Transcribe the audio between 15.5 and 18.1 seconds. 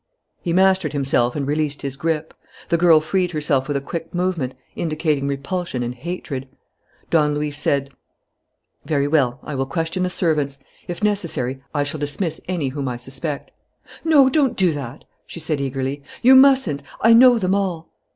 eagerly. "You mustn't. I know them all."